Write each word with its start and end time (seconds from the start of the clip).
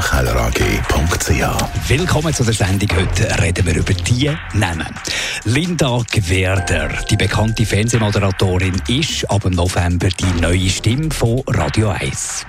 ihkellerag.ch. 0.00 1.88
Willkommen 1.88 2.32
zu 2.32 2.42
der 2.42 2.54
Sendung. 2.54 2.88
Heute 2.96 3.42
reden 3.42 3.66
wir 3.66 3.76
über 3.76 3.92
die 3.92 4.30
Namen. 4.54 4.94
Linda 5.44 6.00
Gwerder, 6.10 6.88
die 7.10 7.16
bekannte 7.16 7.66
Fernsehmoderatorin, 7.66 8.80
ist 8.88 9.30
ab 9.30 9.44
November 9.44 10.08
die 10.08 10.40
neue 10.40 10.70
Stimme 10.70 11.10
von 11.10 11.42
Radio 11.48 11.90
1. 11.90 12.46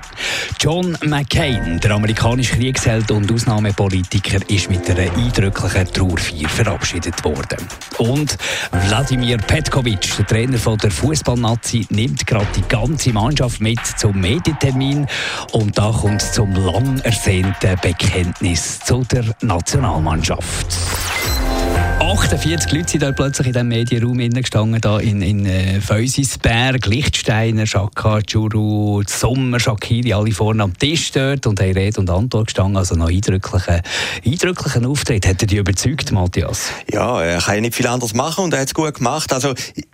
John 0.59 0.97
McCain, 1.03 1.79
der 1.79 1.91
amerikanische 1.91 2.55
Kriegsheld 2.55 3.09
und 3.11 3.31
Ausnahmepolitiker, 3.31 4.37
ist 4.49 4.69
mit 4.69 4.89
einer 4.89 5.11
eindrücklichen 5.11 5.91
Trauerfeier 5.91 6.47
verabschiedet 6.47 7.23
worden. 7.23 7.57
Und 7.97 8.37
Wladimir 8.71 9.37
Petkovic, 9.37 10.15
der 10.17 10.27
Trainer 10.27 10.57
von 10.57 10.77
der 10.77 10.91
Fußballnazi, 10.91 11.87
nimmt 11.89 12.27
gerade 12.27 12.47
die 12.55 12.67
ganze 12.67 13.11
Mannschaft 13.11 13.61
mit 13.61 13.79
zum 13.97 14.19
Medientermin 14.21 15.07
und 15.53 15.77
da 15.77 15.91
kommt 15.91 16.21
zum 16.21 16.53
lang 16.53 16.99
ersehnten 16.99 17.40
Bekenntnis 17.81 18.79
zu 18.79 19.03
der 19.03 19.23
Nationalmannschaft. 19.41 20.67
48 21.99 22.71
Leute 22.71 22.89
sind 22.89 23.03
da 23.03 23.11
plötzlich 23.11 23.47
in 23.47 23.53
diesem 23.53 23.67
Medienraum 23.67 24.17
gestanden, 24.17 24.81
da 24.81 24.99
in, 24.99 25.21
in 25.21 25.45
äh, 25.45 25.79
Feusisberg, 25.79 26.85
Lichtsteiner, 26.87 27.67
Schakka, 27.67 28.21
Churu, 28.21 29.03
Sommer, 29.07 29.59
Shakiri, 29.59 30.11
alle 30.13 30.31
vorne 30.31 30.63
am 30.63 30.77
Tisch 30.77 31.11
dort 31.11 31.45
und 31.47 31.59
haben 31.61 31.71
Rede 31.71 31.99
und 31.99 32.09
Antwort 32.09 32.47
gestanden. 32.47 32.77
Also 32.77 32.95
noch 32.95 33.09
eindrücklichen, 33.09 33.81
eindrücklichen 34.25 34.85
Auftritt. 34.85 35.27
Hat 35.27 35.41
er 35.41 35.47
dich 35.47 35.59
überzeugt, 35.59 36.11
Matthias? 36.11 36.71
Ja, 36.91 37.21
er 37.21 37.39
kann 37.39 37.55
ja 37.55 37.61
nicht 37.61 37.75
viel 37.75 37.87
anderes 37.87 38.13
machen 38.13 38.45
und 38.45 38.53
er 38.53 38.61
hat 38.61 38.67
es 38.67 38.73
gut 38.73 38.95
gemacht. 38.95 39.31
Also, 39.31 39.53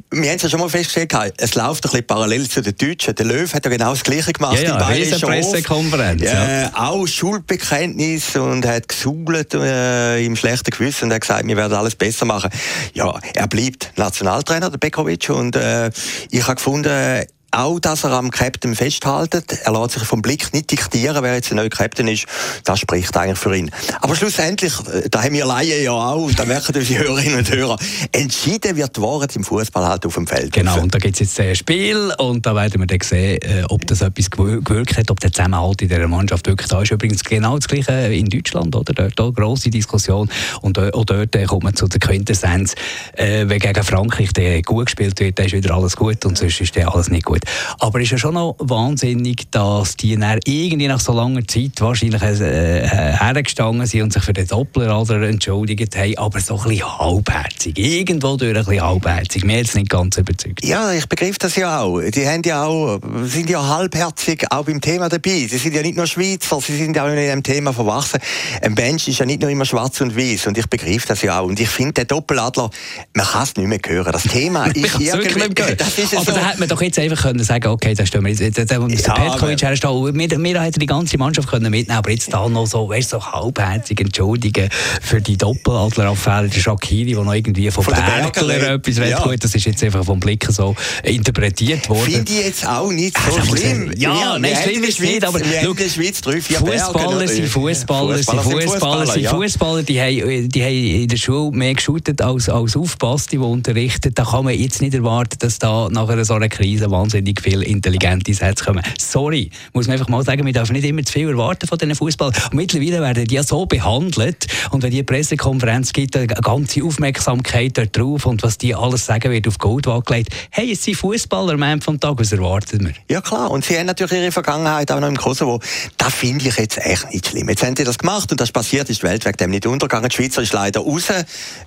wir 0.10 0.30
haben 0.30 0.38
es 0.38 0.44
ja 0.44 0.50
schon 0.50 0.60
mal 0.60 0.70
festgestellt, 0.70 1.34
es 1.38 1.56
läuft 1.56 1.84
ein 1.84 1.92
bisschen 1.92 2.08
parallel 2.08 2.48
zu 2.48 2.62
den 2.62 2.76
Deutschen. 2.76 3.14
Der 3.14 3.26
Löw 3.26 3.54
hat 3.54 3.66
ja 3.66 3.72
genau 3.72 3.90
das 3.90 4.04
Gleiche 4.04 4.32
gemacht. 4.32 4.62
Ja, 4.62 4.80
ja, 4.80 4.90
in 4.90 5.20
Pressekonferenz. 5.20 6.22
Ja, 6.22 6.62
ja. 6.62 6.72
Auch 6.74 7.06
Schuldbekenntnis 7.06 8.36
und 8.38 8.66
hat 8.66 8.88
gesugelt 8.88 9.54
äh, 9.54 10.24
im 10.24 10.36
schlechten 10.36 10.72
Gewissen 10.72 11.06
und 11.06 11.14
hat 11.14 11.22
gesagt, 11.22 11.46
wir 11.46 11.58
werden 11.58 11.74
alles 11.74 11.96
besser 11.96 12.26
machen. 12.26 12.50
Ja, 12.94 13.20
er 13.34 13.48
bleibt 13.48 13.92
Nationaltrainer, 13.98 14.70
der 14.70 14.78
Bekovic, 14.78 15.30
und 15.30 15.56
äh, 15.58 15.92
ich 16.32 16.44
habe 16.44 16.56
gefunden, 16.56 17.26
auch, 17.52 17.80
dass 17.80 18.04
er 18.04 18.12
am 18.12 18.32
Captain 18.32 18.76
festhaltet. 18.76 19.60
Er 19.64 19.72
lässt 19.72 19.94
sich 19.94 20.04
vom 20.04 20.22
Blick 20.22 20.54
nicht 20.54 20.72
diktieren, 20.72 21.24
wer 21.24 21.36
jetzt 21.36 21.50
der 21.50 21.56
neue 21.56 21.70
Captain 21.70 22.08
ist. 22.08 22.26
Das 22.64 22.80
spricht 22.80 23.16
eigentlich 23.16 23.38
für 23.38 23.56
ihn. 23.56 23.72
Aber 24.02 24.16
schlussendlich, 24.16 24.74
äh, 24.92 25.10
da 25.10 25.24
haben 25.24 25.34
wir 25.34 25.46
Laien 25.46 25.84
ja 25.84 25.92
auch, 25.92 26.30
da 26.34 26.46
merken 26.46 26.76
unsere 26.76 27.04
Hörerinnen 27.04 27.40
und 27.40 27.52
Hörer, 27.52 27.78
entschieden 28.12 28.76
wird 28.76 28.98
die 28.98 29.02
Wahrheit 29.02 29.36
im 29.36 29.44
Fußball 29.44 29.88
halt 29.88 30.06
auf 30.06 30.16
dem 30.16 30.28
Feld. 30.28 30.54
Genau, 30.54 30.80
und 30.80 30.94
da 30.94 31.00
gibt 31.00 31.16
es 31.16 31.20
jetzt 31.22 31.40
ein 31.40 31.56
Spiel, 31.56 32.12
und 32.18 32.46
da 32.46 32.54
werden 32.56 32.82
wir 32.82 32.88
dann 32.88 33.00
sehen, 33.02 33.42
äh, 33.42 33.64
ob 33.70 33.86
das 33.88 34.02
etwas 34.02 34.30
gewirkt 34.30 34.98
hat, 34.98 35.10
ob 35.10 35.20
der 35.20 35.32
Zusammenhalt 35.32 35.82
in 35.82 35.90
dieser 35.90 36.08
Mannschaft 36.08 36.48
wirklich 36.48 36.68
da 36.68 36.82
ist. 36.82 36.92
Übrigens 36.92 37.24
genau 37.24 37.58
das 37.58 37.68
Gleiche 37.68 38.14
in 38.14 38.28
Deutschland, 38.28 38.76
oder? 38.76 38.94
Dort 38.94 39.20
eine 39.20 39.32
grosse 39.34 39.70
Diskussion. 39.70 40.30
Und 40.62 40.78
auch 40.80 41.06
dort 41.06 41.36
äh, 41.36 41.46
kommt 41.46 41.64
man 41.64 41.76
zu 41.76 41.88
der 41.88 42.00
Quintessenz, 42.00 42.76
wenn 43.16 43.60
gegen 43.60 43.84
Frankreich 43.84 44.34
der 44.34 44.62
gut 44.62 44.88
gespielt 44.88 45.20
wird, 45.20 45.40
dann 45.40 45.46
ist 45.46 45.54
wieder 45.54 45.74
alles 45.74 45.96
gut, 45.96 46.26
und 46.26 46.38
sonst 46.38 46.62
ist 46.62 46.76
der 46.76 46.94
alles 46.94 47.10
nicht 47.10 47.26
gut. 47.26 47.37
Aber 47.80 48.00
es 48.00 48.06
ist 48.06 48.12
ja 48.12 48.18
schon 48.18 48.34
noch 48.34 48.56
wahnsinnig, 48.60 49.50
dass 49.52 49.96
die 49.96 50.16
dann 50.18 50.40
irgendwie 50.46 50.88
nach 50.88 51.00
so 51.00 51.14
langer 51.14 51.46
Zeit 51.48 51.80
wahrscheinlich 51.80 52.22
äh, 52.22 52.88
hergestanden 52.88 53.86
sind 53.86 54.04
und 54.04 54.14
sich 54.14 54.24
für 54.24 54.34
den 54.34 54.48
Doppelradar 54.48 55.22
entschuldigt 55.24 55.96
haben, 55.96 56.18
aber 56.18 56.40
so 56.40 56.58
ein 56.60 56.70
bisschen 56.70 57.00
halbherzig. 57.00 57.78
Irgendwo 57.78 58.38
durch 58.38 58.56
ein 58.56 58.66
bisschen 58.66 58.82
halbherzig. 58.82 59.44
Mir 59.44 59.58
jetzt 59.58 59.76
nicht 59.76 59.90
ganz 59.90 60.18
überzeugt. 60.18 60.64
Ja, 60.66 60.92
ich 60.92 61.08
begriff 61.08 61.38
das 61.38 61.56
ja 61.56 61.82
auch. 61.82 62.02
Die 62.02 62.28
haben 62.28 62.42
ja 62.44 62.66
auch, 62.66 63.00
sind 63.24 63.50
ja 63.50 63.66
halbherzig 63.66 64.46
auch 64.52 64.66
beim 64.66 64.82
Thema 64.82 65.10
dabei. 65.10 65.48
Sie 65.50 65.58
sind 65.58 65.76
ja 65.76 65.82
nicht 65.82 65.98
nur 65.98 66.08
Schweizer, 66.08 66.60
sie 66.62 66.78
sind 66.78 66.98
auch 67.00 67.08
in 67.08 67.16
dem 67.16 67.44
Thema 67.44 67.74
verwachsen. 67.74 68.20
Ein 68.62 68.74
Mensch 68.74 69.08
ist 69.08 69.20
ja 69.20 69.26
nicht 69.26 69.42
nur 69.42 69.50
immer 69.50 69.66
schwarz 69.66 70.02
und 70.02 70.16
weiß 70.16 70.48
und 70.48 70.58
ich 70.58 70.68
begriff 70.68 71.06
das 71.06 71.22
ja 71.22 71.40
auch. 71.40 71.46
Und 71.46 71.60
ich 71.60 71.70
finde, 71.70 71.94
der 71.94 72.06
Doppeladler, 72.06 72.70
man 73.14 73.26
kann 73.26 73.44
es 73.44 73.56
nicht 73.56 73.68
mehr 73.68 73.80
hören. 73.86 74.12
Das 74.12 74.24
Thema 74.24 74.66
ist 74.74 75.00
irgendwie... 75.00 75.48
Das 75.78 75.98
ist 75.98 76.16
aber 76.16 76.26
so. 76.26 76.32
da 76.32 76.48
hätte 76.48 76.60
man 76.60 76.70
doch 76.70 76.82
jetzt 76.82 77.00
einfach 77.00 77.27
können 77.28 77.44
sagen, 77.44 77.68
okay, 77.68 77.94
da 77.94 78.06
stehen 78.06 78.24
wir 78.24 78.32
jetzt, 78.32 78.72
da 78.72 78.80
muss 78.80 79.06
ja, 79.06 79.14
Petkovic 79.14 79.62
herstellen. 79.62 80.18
Wir, 80.18 80.30
wir 80.30 80.62
hätten 80.62 80.80
die 80.80 80.86
ganze 80.86 81.18
Mannschaft 81.18 81.50
können 81.50 81.70
mitnehmen 81.70 81.98
aber 81.98 82.12
jetzt 82.12 82.32
da 82.32 82.48
noch 82.48 82.66
so, 82.66 82.88
weißt 82.88 83.10
so 83.10 83.22
halbherzig 83.22 84.00
entschuldigen 84.00 84.70
für 85.02 85.22
die 85.22 85.38
Doppeladler-Affäre, 85.38 86.48
der 86.48 86.60
Shakiri, 86.60 87.14
der 87.14 87.24
noch 87.24 87.34
irgendwie 87.34 87.70
von, 87.72 87.84
von 87.84 87.94
Bergler 87.94 88.74
etwas 88.76 88.98
ja. 88.98 89.22
gut, 89.22 89.44
das 89.44 89.56
ist 89.56 89.66
jetzt 89.66 89.84
einfach 89.84 90.06
vom 90.06 90.20
Blick 90.20 90.46
so 90.50 90.76
interpretiert 91.04 91.90
worden. 91.90 92.12
Finde 92.12 92.32
ich 92.32 92.46
jetzt 92.46 92.68
auch 92.68 92.92
nicht 92.92 93.18
so 93.18 93.38
also, 93.38 93.56
schlimm. 93.56 93.92
Ja, 93.98 94.16
ja 94.16 94.40
nein, 94.40 94.56
schlimm 94.64 94.84
ist 94.84 95.02
nicht, 95.02 95.26
aber 95.26 95.40
schau, 95.40 95.74
Schweiz 95.76 96.22
drei, 96.22 96.40
vier 96.42 96.60
Fußballer 96.60 97.28
sind 97.28 97.48
Fußballer, 97.48 98.18
sind 98.18 98.42
Fußballer, 98.42 99.06
sind 99.08 99.28
Fußballer, 99.28 99.84
die 99.84 100.00
haben, 100.00 100.50
die 100.50 100.64
haben 100.64 101.02
in 101.02 101.08
der 101.08 101.18
Schule 101.18 101.56
mehr 101.56 101.74
geschootet 101.74 102.22
als, 102.22 102.50
als 102.50 102.76
aufpasst, 102.76 103.32
die 103.32 103.38
unterrichten. 103.38 104.14
Da 104.14 104.24
kann 104.24 104.46
man 104.46 104.54
jetzt 104.54 104.82
nicht 104.82 104.94
erwarten, 104.94 105.38
dass 105.40 105.60
da 105.60 105.90
nach 105.90 106.08
einer 106.08 106.26
so 106.26 106.36
einer 106.36 106.50
Krise 106.50 106.90
wahnsinnig 106.92 107.17
wahnsinnig 107.18 107.42
viele 107.42 107.66
intelligente 107.66 108.34
Sätze 108.34 108.66
kommen. 108.66 108.84
Sorry, 109.00 109.50
muss 109.74 109.88
man 109.88 109.94
einfach 109.94 110.08
mal 110.08 110.24
sagen, 110.24 110.46
wir 110.46 110.54
dürfen 110.54 110.74
nicht 110.74 110.86
immer 110.86 111.04
zu 111.04 111.14
viel 111.14 111.30
erwarten 111.30 111.68
von 111.68 111.78
diesen 111.78 111.96
Fußball. 111.96 112.32
Mittlerweile 112.52 113.02
werden 113.02 113.26
die 113.26 113.36
ja 113.36 113.44
so 113.44 113.66
behandelt 113.66 114.48
und 114.72 114.84
wenn 114.84 114.92
die 114.92 115.04
Pressekonferenz 115.04 115.94
gibt, 115.94 116.16
eine 116.16 116.28
ganze 116.28 116.84
Aufmerksamkeit 116.84 117.78
dort 117.78 117.98
drauf 117.98 118.26
und 118.26 118.44
was 118.44 118.58
die 118.58 118.76
alles 118.76 119.06
sagen 119.06 119.32
wird 119.32 119.48
auf 119.48 119.58
Gold 119.58 119.86
gelegt. 120.06 120.30
Hey, 120.52 120.72
es 120.72 120.84
sind 120.84 120.96
Fußballer 120.96 121.54
am 121.54 121.64
Ende 121.64 121.84
vom 121.84 122.00
Tag, 122.00 122.20
was 122.20 122.32
erwartet 122.32 122.82
man? 122.82 122.94
Ja 123.10 123.22
klar, 123.22 123.50
und 123.52 123.66
sie 123.66 123.78
haben 123.78 123.88
natürlich 123.88 124.14
ihre 124.14 124.32
Vergangenheit 124.32 124.92
auch 124.92 125.00
noch 125.00 125.08
im 125.08 125.18
Kosovo. 125.18 125.60
Das 125.98 126.14
finde 126.14 126.48
ich 126.48 126.58
jetzt 126.58 126.78
echt 126.78 127.12
nicht 127.12 127.28
schlimm. 127.28 127.50
Jetzt 127.50 127.64
haben 127.64 127.76
sie 127.76 127.84
das 127.84 127.98
gemacht 127.98 128.32
und 128.32 128.40
das 128.40 128.52
passiert, 128.52 128.90
ist 128.90 129.02
die 129.02 129.08
Welt 129.08 129.26
wegen 129.26 129.38
dem 129.38 129.52
nicht 129.52 129.66
untergegangen. 129.66 130.10
Die 130.10 130.16
Schweizer 130.16 130.42
ist 130.42 130.54
leider 130.54 130.82
raus. 130.82 131.06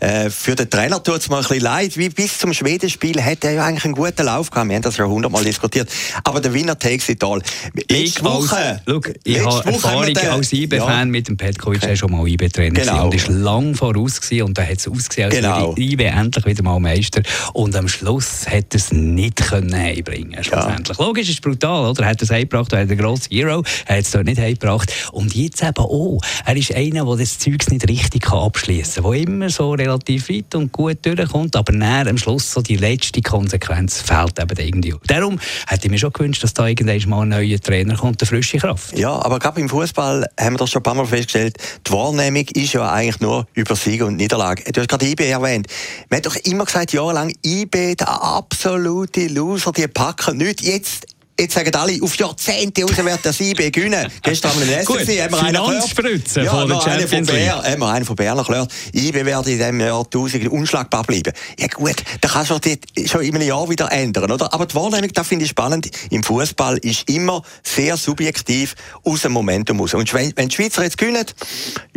Äh, 0.00 0.31
für 0.31 0.55
den 0.55 0.69
Trainer 0.71 1.03
tut 1.03 1.19
es 1.19 1.28
mir 1.28 1.37
ein 1.37 1.43
bisschen 1.43 1.60
leid. 1.60 1.97
Wie 1.97 2.09
bis 2.09 2.39
zum 2.39 2.53
Schwedenspiel 2.53 3.22
hat 3.22 3.44
er 3.44 3.53
ja 3.53 3.65
eigentlich 3.65 3.84
einen 3.84 3.94
guten 3.94 4.25
Lauf 4.25 4.50
gehabt. 4.50 4.69
Wir 4.69 4.77
haben 4.77 4.83
das 4.83 4.97
ja 4.97 5.06
hundertmal 5.06 5.40
diskutiert 5.45 5.71
diskutiert. 5.71 5.91
Aber 6.25 6.41
der 6.41 6.53
Winner 6.53 6.78
takes 6.78 7.09
it 7.09 7.23
all. 7.23 7.41
Ich, 7.89 8.23
Woche, 8.23 8.56
als, 8.56 8.81
look, 8.87 9.12
ich 9.25 9.45
habe 9.45 9.73
Erfahrung 9.73 10.17
als 10.17 10.53
IB-Fan 10.53 10.89
ja. 10.89 11.05
mit 11.05 11.28
dem 11.28 11.37
Petkovic, 11.37 11.83
okay. 11.83 11.97
schon 11.97 12.12
mal 12.12 12.27
IB-Trainer 12.27 12.81
genau. 12.81 13.06
und 13.06 13.15
ist 13.15 13.28
lang 13.28 13.75
voraus 13.75 14.21
gewesen, 14.21 14.45
und 14.45 14.59
da 14.59 14.62
hat 14.62 14.78
es 14.78 14.89
ausgesehen, 14.89 15.27
als 15.27 15.37
genau. 15.37 15.75
IB 15.77 16.05
endlich 16.05 16.47
wieder 16.47 16.62
mal 16.62 16.81
Meister 16.81 17.23
und 17.53 17.75
am 17.77 17.89
Schluss 17.89 18.47
er 18.47 18.62
es 18.73 18.93
nicht 18.93 19.37
können 19.37 19.75
heimbringen 19.75 20.43
schlussendlich. 20.43 20.99
Ja. 20.99 21.05
Logisch, 21.05 21.28
ist 21.28 21.43
brutal, 21.43 21.91
oder? 21.91 22.03
Er 22.03 22.11
hat 22.11 22.22
es 22.22 22.31
heimgebracht, 22.31 22.72
er 22.72 22.81
hat 22.81 22.91
einen 22.91 22.99
grossen 22.99 23.28
Hero, 23.31 23.62
er 23.87 23.99
hat 23.99 24.05
es 24.05 24.11
dort 24.11 24.27
nicht 24.27 24.41
heimgebracht 24.41 24.93
und 25.12 25.34
jetzt 25.34 25.62
eben 25.62 25.77
auch, 25.77 26.21
er 26.45 26.57
ist 26.57 26.75
einer, 26.75 27.05
der 27.05 27.17
das 27.17 27.39
Zeug 27.39 27.71
nicht 27.71 27.89
richtig 27.89 28.31
abschließen 28.31 29.03
kann, 29.03 29.12
der 29.12 29.22
immer 29.22 29.51
so 29.51 29.72
relativ 29.72 30.28
weit 30.28 30.55
und 30.55 30.72
gut 30.72 30.99
durchkommt, 31.03 31.57
aber 31.57 31.72
näher 31.72 32.07
am 32.07 32.19
Schluss 32.19 32.53
so 32.53 32.62
die 32.62 32.77
letzte 32.77 33.21
Konsequenz 33.21 34.01
fehlt 34.01 34.39
eben 34.39 34.59
irgendwie. 34.59 34.95
Darum 35.07 35.30
hätte 35.67 35.87
ich 35.87 35.91
mir 35.91 35.99
schon 35.99 36.13
gewünscht, 36.13 36.43
dass 36.43 36.55
da 36.55 36.67
irgendwann 36.67 37.09
mal 37.09 37.23
ein 37.23 37.29
neuer 37.29 37.61
Trainer 37.61 37.97
kommt, 37.97 38.21
eine 38.21 38.27
frische 38.27 38.59
Kraft. 38.59 38.99
Ja, 38.99 39.11
aber 39.11 39.39
gerade 39.39 39.61
im 39.61 39.69
Fußball 39.69 40.27
haben 40.39 40.55
wir 40.55 40.59
das 40.59 40.71
schon 40.71 40.81
ein 40.81 40.85
paar 40.85 40.95
Mal 40.95 41.07
festgestellt, 41.07 41.57
die 41.87 41.93
Wahrnehmung 41.93 42.47
ist 42.55 42.73
ja 42.73 42.91
eigentlich 42.91 43.21
nur 43.21 43.47
über 43.55 43.77
Sieg 43.77 44.03
und 44.03 44.17
Niederlage. 44.17 44.71
Du 44.72 44.81
hast 44.81 44.89
gerade 44.89 45.07
IB 45.07 45.28
erwähnt. 45.28 45.66
Man 46.09 46.19
hat 46.19 46.27
doch 46.27 46.37
immer 46.37 46.65
gesagt, 46.65 46.93
jahrelang, 46.93 47.33
IB, 47.45 47.97
der 47.97 48.22
absolute 48.22 49.27
Loser, 49.28 49.72
die 49.72 49.87
packen 49.89 50.39
nicht. 50.39 50.63
Jetzt 50.63 51.07
Jetzt 51.41 51.54
sagen 51.54 51.75
alle, 51.75 51.98
auf 52.03 52.15
Jahrzehnte 52.16 52.83
raus 52.83 52.98
wird 52.98 53.25
der 53.25 53.41
IB 53.41 53.71
gewinnen. 53.71 54.13
Gestern 54.22 54.51
haben 54.51 54.60
wir 54.60 54.77
einen 54.77 54.87
SFC, 54.87 55.22
haben 55.22 55.33
wir 55.33 55.42
einen 55.42 55.81
gehört. 55.97 56.37
Ja, 56.37 56.51
von 56.51 56.69
der 56.69 56.81
Champions 56.83 57.31
League. 57.31 57.51
Haben 57.51 57.81
wir 57.81 57.89
einen 57.89 58.04
von 58.04 58.16
Bern 58.16 58.45
gehört. 58.45 58.71
IB 58.92 59.25
wird 59.25 59.47
in 59.47 59.59
diesem 59.59 59.81
Jahr 59.81 60.04
1000 60.04 60.48
unschlagbar 60.48 61.03
bleiben. 61.04 61.33
Ja 61.59 61.69
gut, 61.69 61.97
da 62.21 62.28
kannst 62.28 62.51
du 62.51 63.07
schon 63.07 63.22
in 63.22 63.34
einem 63.34 63.48
Jahr 63.48 63.71
wieder 63.71 63.91
ändern, 63.91 64.31
oder? 64.31 64.53
Aber 64.53 64.66
die 64.66 64.75
Wahrnehmung, 64.75 65.10
das 65.15 65.28
finde 65.28 65.47
ich 65.47 65.51
spannend, 65.51 65.91
im 66.10 66.22
Fußball 66.22 66.77
ist 66.78 67.09
immer 67.09 67.42
sehr 67.63 67.97
subjektiv 67.97 68.75
aus 69.03 69.22
dem 69.22 69.33
Momentum 69.33 69.81
raus. 69.81 69.95
Und 69.95 70.13
wenn, 70.13 70.34
wenn 70.37 70.48
die 70.48 70.54
Schweizer 70.54 70.83
jetzt 70.83 70.98
gewinnen, 70.98 71.25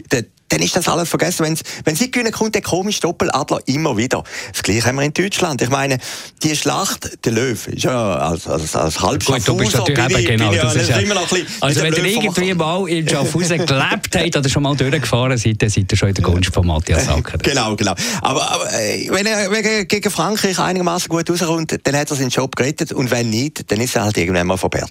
dann 0.07 0.25
dann 0.53 0.61
ist 0.61 0.75
das 0.75 0.87
alles 0.87 1.09
vergessen. 1.09 1.45
Wenn's, 1.45 1.61
wenn 1.83 1.95
sie 1.95 2.11
gewinnen, 2.11 2.31
kommt 2.31 2.53
der 2.53 2.61
komische 2.61 3.01
Doppeladler 3.01 3.59
immer 3.65 3.97
wieder. 3.97 4.23
Das 4.51 4.61
Gleiche 4.61 4.85
haben 4.85 4.97
wir 4.97 5.03
in 5.03 5.13
Deutschland. 5.13 5.61
Ich 5.63 5.69
meine, 5.69 5.97
die 6.43 6.55
Schlacht, 6.55 7.25
der 7.25 7.31
Löw, 7.31 7.67
ist 7.67 7.83
ja 7.83 8.15
als, 8.17 8.45
als, 8.45 8.75
als 8.75 9.01
halb 9.01 9.25
Gut, 9.25 9.47
du 9.47 9.57
bist 9.57 9.75
natürlich 9.75 9.99
eben, 9.99 10.37
genau. 10.37 10.51
Bin 10.51 10.59
das 10.61 10.75
ist 10.75 10.89
ja, 10.89 10.97
immer 10.97 11.15
noch 11.15 11.23
ein 11.23 11.29
bisschen 11.29 11.47
also 11.61 11.81
wenn 11.81 11.93
ihr 11.93 12.05
irgendwie 12.05 12.53
mal 12.53 12.87
in 12.87 13.09
Schaffhausen 13.09 13.65
gelebt 13.65 14.15
habt 14.15 14.37
oder 14.37 14.49
schon 14.49 14.63
mal 14.63 14.75
durchgefahren 14.75 15.37
seid, 15.37 15.59
dann 15.61 15.69
seid 15.69 15.91
ihr 15.91 15.97
schon 15.97 16.09
in 16.09 16.15
der 16.15 16.23
Gunst 16.23 16.53
von 16.53 16.67
Matthias 16.67 17.05
Sacker. 17.07 17.39
genau, 17.39 17.75
genau. 17.75 17.95
Aber, 18.21 18.51
aber 18.51 18.73
äh, 18.73 19.07
wenn 19.09 19.25
er 19.25 19.85
gegen 19.85 20.11
Frankreich 20.11 20.59
einigermaßen 20.59 21.09
gut 21.09 21.27
rauskommt, 21.29 21.79
dann 21.83 21.95
hat 21.95 22.11
er 22.11 22.15
seinen 22.15 22.29
Job 22.29 22.55
gerettet 22.55 22.93
und 22.93 23.09
wenn 23.09 23.31
nicht, 23.31 23.71
dann 23.71 23.81
ist 23.81 23.95
er 23.95 24.03
halt 24.03 24.17
irgendwann 24.17 24.45
mal 24.45 24.57
vorbei. 24.57 24.83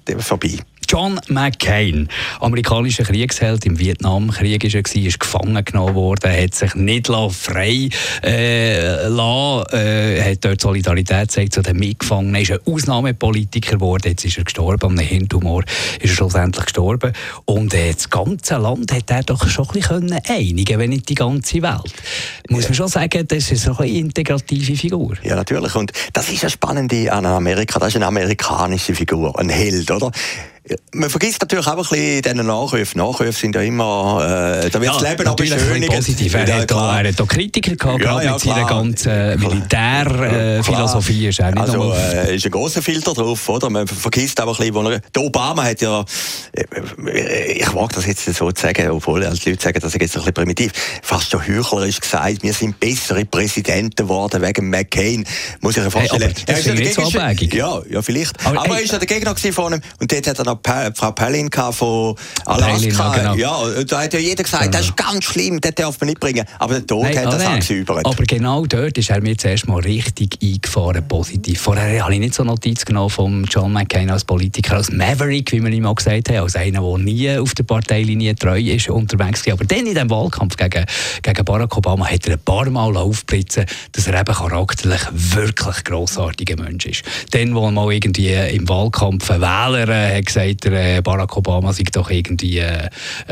John 0.92 1.18
McCain, 1.28 2.06
amerikanischer 2.38 3.04
Kriegsheld 3.04 3.64
im 3.64 3.78
Vietnamkrieg 3.78 4.62
ist 4.62 4.74
er 4.74 4.82
gewesen, 4.82 5.06
ist 5.06 5.20
gefangen 5.20 5.64
genommen 5.64 5.94
worden, 5.94 6.30
hat 6.30 6.54
sich 6.54 6.74
nicht 6.74 7.06
frei 7.06 7.88
äh, 8.22 9.06
lassen, 9.08 9.74
äh, 9.74 10.22
hat 10.22 10.44
dort 10.44 10.60
Solidarität 10.60 11.28
gezeigt 11.28 11.54
zu 11.54 11.62
den 11.62 11.78
Mitgefangenen, 11.78 12.42
ist 12.42 12.50
ein 12.50 12.58
Ausnahmepolitiker 12.66 13.76
geworden, 13.76 14.08
jetzt 14.08 14.26
ist 14.26 14.36
er 14.36 14.44
gestorben, 14.44 14.84
an 14.84 14.98
einem 14.98 15.08
Hirntumor 15.08 15.64
ist 15.98 16.10
er 16.10 16.14
schlussendlich 16.14 16.66
gestorben 16.66 17.14
und 17.46 17.72
äh, 17.72 17.94
das 17.94 18.10
ganze 18.10 18.58
Land 18.58 18.92
hat 18.92 19.10
er 19.10 19.22
doch 19.22 19.48
schon 19.48 19.66
ein 19.68 19.72
bisschen 19.72 20.20
einigen 20.28 20.78
wenn 20.78 20.90
nicht 20.90 21.08
die 21.08 21.14
ganze 21.14 21.62
Welt. 21.62 21.94
Muss 22.50 22.64
man 22.64 22.74
schon 22.74 22.88
sagen, 22.88 23.26
das 23.26 23.50
ist 23.50 23.66
eine 23.66 23.88
integrative 23.88 24.76
Figur. 24.76 25.14
Ja, 25.22 25.36
natürlich 25.36 25.74
und 25.74 25.90
das 26.12 26.28
ist 26.28 26.44
das 26.44 26.52
Spannende 26.52 27.10
an 27.10 27.24
Amerika, 27.24 27.78
das 27.78 27.88
ist 27.88 27.96
eine 27.96 28.08
amerikanische 28.08 28.94
Figur, 28.94 29.38
ein 29.38 29.48
Held, 29.48 29.90
oder? 29.90 30.12
Man 30.92 31.10
vergisst 31.10 31.40
natürlich 31.40 31.66
auch 31.66 31.72
ein 31.72 31.78
bisschen 31.78 32.22
diese 32.22 32.34
Nachrufe. 32.36 32.96
Nachrufe 32.96 33.32
sind 33.32 33.56
ja 33.56 33.62
immer, 33.62 34.62
äh, 34.62 34.70
da 34.70 34.80
wird 34.80 34.92
ja, 34.92 34.98
das 34.98 35.10
Leben 35.10 35.26
aber 35.26 35.44
schöner. 35.44 35.86
positiv. 35.88 36.34
Er, 36.34 36.60
hat 36.60 36.70
da, 36.70 37.00
er 37.00 37.08
hat 37.08 37.18
da 37.18 37.24
Kritiker 37.24 37.74
gehabt, 37.74 38.00
ja, 38.00 38.10
gerade 38.12 38.24
ja, 38.26 38.32
mit 38.32 38.40
seiner 38.40 38.66
ganzen 38.66 39.40
Militärphilosophie. 39.40 41.26
Äh, 41.26 41.32
er 41.38 41.50
nicht 41.50 41.58
also, 41.58 41.92
äh, 41.94 42.36
ist 42.36 42.44
ein 42.44 42.52
großer 42.52 42.80
Filter 42.80 43.12
drauf, 43.12 43.48
oder? 43.48 43.70
Man 43.70 43.88
vergisst 43.88 44.38
aber 44.38 44.52
ein 44.52 44.58
bisschen, 44.58 44.74
wo 44.74 44.82
er, 44.82 45.00
der 45.00 45.22
Obama 45.22 45.64
hat 45.64 45.80
ja, 45.80 46.04
äh, 46.52 47.52
ich 47.54 47.72
mag 47.72 47.92
das 47.92 48.06
jetzt 48.06 48.24
so 48.32 48.52
zu 48.52 48.62
sagen, 48.62 48.88
obwohl 48.90 49.20
die 49.20 49.26
Leute 49.26 49.60
sagen, 49.60 49.80
das 49.80 49.92
ist 49.92 50.00
jetzt 50.00 50.16
ein 50.16 50.20
bisschen 50.20 50.34
primitiv, 50.34 50.72
fast 51.02 51.28
schon 51.28 51.40
heuchlerisch 51.40 51.98
gesagt, 51.98 52.44
wir 52.44 52.52
sind 52.52 52.78
bessere 52.78 53.24
Präsidenten 53.24 54.06
geworden 54.06 54.40
wegen 54.40 54.70
McCain. 54.70 55.26
Muss 55.60 55.76
ich 55.76 55.82
mir 55.82 55.90
vorstellen. 55.90 56.32
Hey, 56.36 56.44
das 56.46 56.66
ist 56.66 56.74
nicht 56.74 56.94
so. 56.94 57.08
Ja, 57.56 57.82
ja, 57.90 58.02
vielleicht. 58.02 58.46
Aber, 58.46 58.60
aber 58.60 58.76
er 58.76 58.82
ist 58.82 58.92
ja 58.92 58.98
der 58.98 59.08
Gegner 59.08 59.34
von 59.34 59.72
ihm 59.72 59.80
und 59.98 60.12
dort 60.12 60.26
hat 60.28 60.38
er 60.38 60.51
noch 60.52 60.62
pa 60.62 60.90
Frau 60.94 61.12
Palin 61.12 61.50
von 61.50 62.16
Alaska. 62.46 63.10
Palin, 63.10 63.20
genau. 63.20 63.34
Ja, 63.34 63.84
da 63.84 64.02
hat 64.02 64.12
ja 64.12 64.20
jeder 64.20 64.42
gesagt, 64.42 64.64
genau. 64.64 64.76
das 64.76 64.86
ist 64.86 64.96
ganz 64.96 65.24
schlimm, 65.24 65.60
das 65.60 65.74
darf 65.74 66.00
man 66.00 66.08
nicht 66.08 66.20
bringen. 66.20 66.44
Aber 66.58 66.74
der 66.74 66.86
Tod 66.86 67.04
Nein, 67.04 67.18
hat 67.18 67.32
das 67.32 67.44
angesäubert. 67.44 68.04
Aber 68.04 68.24
genau 68.24 68.66
dort 68.66 68.96
ist 68.98 69.10
er 69.10 69.20
mir 69.20 69.36
zuerst 69.36 69.66
mal 69.68 69.80
richtig 69.80 70.38
eingefahren, 70.42 71.06
positiv. 71.06 71.60
Vorher 71.60 72.02
habe 72.02 72.14
ich 72.14 72.20
nicht 72.20 72.34
so 72.34 72.44
Notiz 72.44 72.84
genommen 72.84 73.10
von 73.10 73.44
John 73.44 73.72
McCain 73.72 74.10
als 74.10 74.24
Politiker, 74.24 74.76
als 74.76 74.90
Maverick, 74.90 75.52
wie 75.52 75.60
man 75.60 75.72
ihm 75.72 75.84
mal 75.84 75.94
gesagt 75.94 76.28
hat, 76.28 76.36
als 76.36 76.56
einer, 76.56 76.80
der 76.80 76.98
nie 76.98 77.38
auf 77.38 77.54
der 77.54 77.64
Parteilinie 77.64 78.34
treu 78.34 78.60
ist, 78.60 78.88
unterwegs 78.88 79.46
war. 79.46 79.54
Aber 79.54 79.64
dann 79.64 79.80
in 79.80 79.86
diesem 79.86 80.10
Wahlkampf 80.10 80.56
gegen, 80.56 80.84
gegen 81.22 81.44
Barack 81.44 81.76
Obama 81.76 82.06
hat 82.06 82.26
er 82.26 82.34
ein 82.34 82.40
paar 82.40 82.68
Mal 82.70 82.96
aufblitzen, 82.96 83.66
dass 83.92 84.06
er 84.06 84.20
eben 84.20 84.34
charakterlich 84.34 85.02
wirklich 85.12 85.84
grossartiger 85.84 86.56
Mensch 86.62 86.86
ist. 86.86 87.02
Dann, 87.30 87.54
wo 87.54 87.66
er 87.66 87.70
mal 87.70 87.92
irgendwie 87.92 88.32
im 88.32 88.68
Wahlkampf 88.68 89.28
Wähler 89.28 89.88
äh, 89.88 90.18
hat 90.18 90.26
gesagt, 90.42 90.64
der 90.64 90.98
äh, 90.98 91.00
Barack 91.00 91.36
Obama 91.36 91.72
sei 91.72 91.84
doch 91.92 92.10
irgendwie 92.10 92.58
äh, 92.58 92.88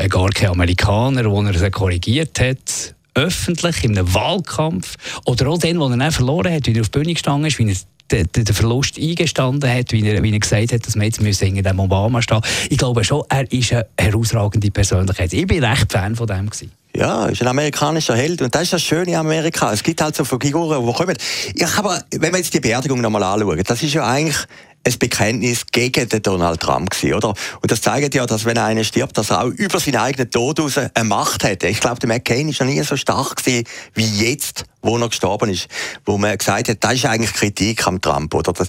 gar 0.09 0.29
kein 0.29 0.49
Amerikaner, 0.49 1.29
wo 1.29 1.41
er 1.41 1.57
sie 1.57 1.71
korrigiert 1.71 2.39
hat 2.39 2.95
öffentlich 3.13 3.83
in 3.83 3.97
einem 3.97 4.13
Wahlkampf 4.13 4.95
oder 5.25 5.49
auch 5.49 5.57
dann, 5.57 5.79
wo 5.79 5.89
er 5.89 5.97
dann 5.97 6.11
verloren 6.11 6.53
hat, 6.53 6.65
wie 6.65 6.73
er 6.73 6.81
auf 6.81 6.89
die 6.89 6.99
Bühne 6.99 7.13
gestanden 7.13 7.45
ist, 7.45 7.59
wie 7.59 7.69
er 7.69 7.75
den, 8.11 8.45
den 8.45 8.55
Verlust 8.55 8.97
eingestanden 8.97 9.69
hat, 9.69 9.91
wie 9.91 10.05
er, 10.05 10.21
wie 10.23 10.31
er 10.31 10.39
gesagt 10.39 10.73
hat, 10.73 10.85
dass 10.85 10.95
wir 10.95 11.03
jetzt 11.03 11.41
in 11.41 11.63
dem 11.63 11.79
Obama 11.79 12.21
stehen 12.21 12.41
Ich 12.69 12.77
glaube 12.77 13.03
schon, 13.03 13.23
er 13.29 13.51
ist 13.51 13.73
eine 13.73 13.85
herausragende 13.97 14.71
Persönlichkeit. 14.71 15.33
Ich 15.33 15.47
bin 15.47 15.63
recht 15.63 15.91
Fan 15.91 16.15
von 16.15 16.27
dem. 16.27 16.49
Gewesen. 16.49 16.71
Ja, 16.93 17.27
ist 17.27 17.41
ein 17.41 17.47
amerikanischer 17.47 18.15
Held 18.15 18.41
und 18.41 18.53
das 18.53 18.63
ist 18.63 18.73
das 18.73 18.81
Schöne 18.83 19.11
in 19.11 19.15
Amerika. 19.15 19.71
Es 19.71 19.81
gibt 19.81 20.01
halt 20.01 20.15
so 20.15 20.25
Figuren, 20.25 20.85
die 20.85 20.93
kommen. 20.93 21.15
Ich 21.55 21.77
aber, 21.77 22.03
wenn 22.11 22.33
wir 22.33 22.39
jetzt 22.39 22.53
die 22.53 22.59
Beerdigung 22.59 22.99
nochmal 22.99 23.23
anschauen, 23.23 23.63
das 23.65 23.81
ist 23.81 23.93
ja 23.93 24.05
eigentlich 24.05 24.37
ein 24.85 24.99
Bekenntnis 24.99 25.65
gegen 25.71 26.09
den 26.09 26.21
Donald 26.21 26.59
Trump 26.59 26.89
gewesen, 26.89 27.13
oder? 27.13 27.29
Und 27.61 27.71
das 27.71 27.81
zeigt 27.81 28.15
ja, 28.15 28.25
dass 28.25 28.45
wenn 28.45 28.57
einer 28.57 28.83
stirbt, 28.83 29.17
dass 29.17 29.29
er 29.29 29.43
auch 29.43 29.47
über 29.47 29.79
seinen 29.79 29.97
eigenen 29.97 30.29
Tod 30.29 30.59
aus 30.59 30.77
eine 30.77 31.03
Macht 31.03 31.43
hat. 31.43 31.63
Ich 31.63 31.79
glaube, 31.79 31.99
der 31.99 32.09
McCain 32.09 32.49
ist 32.49 32.59
noch 32.59 32.67
nie 32.67 32.81
so 32.81 32.97
stark 32.97 33.37
gewesen 33.37 33.65
wie 33.93 34.05
jetzt 34.05 34.65
wo 34.81 34.97
er 34.97 35.09
gestorben 35.09 35.49
ist, 35.49 35.67
wo 36.05 36.17
man 36.17 36.37
gesagt 36.37 36.69
hat, 36.69 36.77
das 36.81 36.93
ist 36.93 37.05
eigentlich 37.05 37.33
Kritik 37.33 37.85
am 37.85 38.01
Trump, 38.01 38.33
oder? 38.33 38.53
Das, 38.53 38.67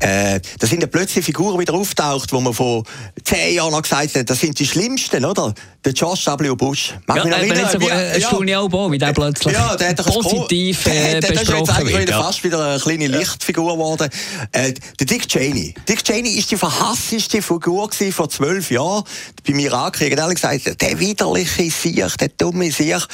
äh, 0.00 0.40
da 0.58 0.66
sind 0.66 0.80
ja 0.80 0.86
plötzlich 0.86 1.24
Figuren 1.24 1.58
wieder 1.58 1.74
auftaucht, 1.74 2.32
wo 2.32 2.40
man 2.40 2.54
vor 2.54 2.84
zehn 3.24 3.54
Jahren 3.56 3.72
noch 3.72 3.82
gesagt 3.82 4.14
hat, 4.14 4.30
das 4.30 4.40
sind 4.40 4.58
die 4.58 4.66
Schlimmsten, 4.66 5.24
oder? 5.24 5.54
Der 5.84 5.92
George 5.92 6.20
W. 6.38 6.54
Bush. 6.54 6.94
Mag 7.06 7.18
ja, 7.18 7.24
mich 7.24 7.34
erinnern, 7.34 7.68
so, 7.72 7.80
wie, 7.80 7.88
äh, 7.88 8.20
ja, 8.20 8.60
auch 8.60 8.90
wie 8.90 8.98
der 8.98 9.12
plötzlich 9.12 9.52
ja, 9.52 9.76
der 9.76 9.88
hat 9.88 10.04
positiv 10.04 10.86
äh, 10.86 11.20
der, 11.20 11.28
besprochen 11.28 11.64
der, 11.66 11.82
ist 11.82 11.90
jetzt 11.90 12.00
wieder 12.00 12.22
fast 12.22 12.44
wieder 12.44 12.64
eine 12.64 12.80
kleine 12.80 13.06
Lichtfigur 13.08 13.72
geworden. 13.72 14.08
Äh, 14.52 14.74
der 15.00 15.06
Dick 15.06 15.28
Cheney. 15.28 15.74
Dick 15.88 16.04
Cheney 16.04 16.30
ist 16.30 16.50
die 16.50 16.56
verhassteste 16.56 17.42
Figur 17.42 17.90
vor 18.12 18.28
zwölf 18.28 18.70
Jahren 18.70 19.04
beim 19.46 19.58
Irakkrieg. 19.58 20.18
Alle 20.18 20.34
gesagt, 20.34 20.80
der 20.80 20.98
widerliche 21.00 21.70
Sieg, 21.70 22.16
der 22.18 22.28
dumme 22.28 22.70
Sieg. 22.70 23.06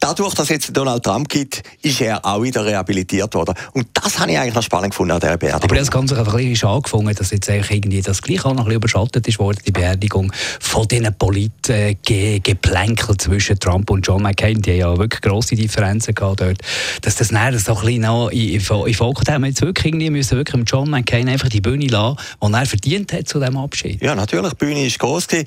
Dadurch, 0.00 0.34
dass 0.34 0.44
es 0.44 0.50
jetzt 0.50 0.76
Donald 0.76 1.02
Trump 1.02 1.28
gibt, 1.28 1.62
ist 1.82 2.00
er 2.00 2.24
auch 2.24 2.42
wieder 2.42 2.64
rehabilitiert 2.64 3.34
worden. 3.34 3.54
Und 3.72 3.88
das 3.94 4.18
habe 4.18 4.30
ich 4.30 4.38
eigentlich 4.38 4.54
noch 4.54 4.62
spannend 4.62 4.90
gefunden 4.90 5.12
an 5.12 5.20
dieser 5.20 5.36
Beerdigung. 5.36 5.70
Aber 5.70 5.74
das 5.74 5.90
Ganze 5.90 6.16
einfach 6.16 6.34
ein 6.34 6.38
bisschen 6.38 6.56
schade 6.56 6.82
gefunden, 6.82 7.14
dass 7.14 7.30
jetzt 7.30 7.50
eigentlich 7.50 7.70
irgendwie 7.70 8.00
das 8.00 8.22
gleich 8.22 8.44
auch 8.44 8.54
noch 8.54 8.60
ein 8.60 8.66
bisschen 8.66 8.76
überschattet 8.76 9.26
ist 9.26 9.38
worden, 9.38 9.58
die 9.66 9.72
Beerdigung 9.72 10.32
von 10.60 10.86
diesen 10.86 11.12
Polit-Geplänkel 11.18 13.16
zwischen 13.16 13.58
Trump 13.58 13.90
und 13.90 14.06
John 14.06 14.22
McCain. 14.22 14.62
Die 14.62 14.70
haben 14.70 14.78
ja 14.78 14.96
wirklich 14.96 15.20
grosse 15.20 15.56
Differenzen 15.56 16.14
gehabt 16.14 16.42
dort. 16.42 16.58
Dass 17.02 17.16
das 17.16 17.32
näher 17.32 17.58
so 17.58 17.74
ein 17.76 17.84
bisschen 17.84 18.02
noch 18.02 18.28
in 18.28 18.60
Folge 18.60 19.32
haben 19.32 19.42
wir 19.42 19.48
jetzt 19.48 19.62
wirklich 19.62 19.86
irgendwie 19.86 20.10
müssen 20.10 20.36
wirklich 20.36 20.62
John 20.66 20.90
McCain 20.90 21.28
einfach 21.28 21.48
die 21.48 21.60
Bühne 21.60 21.86
lassen, 21.86 22.18
die 22.42 22.52
er 22.52 22.66
verdient 22.66 23.12
hat 23.12 23.28
zu 23.28 23.40
diesem 23.40 23.56
Abschied. 23.56 24.00
Ja, 24.02 24.14
natürlich. 24.14 24.50
Die 24.50 24.64
Bühne 24.64 24.86
ist 24.86 24.98
groß 24.98 25.26
Äh, 25.32 25.44